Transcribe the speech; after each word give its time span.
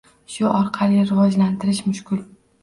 Shu 0.35 0.45
orqali 0.59 1.03
rivojlantirish 1.09 1.83
mushkul. 1.91 2.25